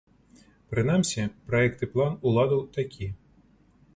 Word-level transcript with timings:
Прынамсі, 0.73 1.25
праект 1.51 1.85
і 1.87 1.91
план 1.93 2.17
уладаў 2.31 2.63
такі. 2.79 3.13